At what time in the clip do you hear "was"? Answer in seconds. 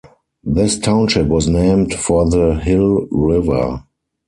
1.27-1.47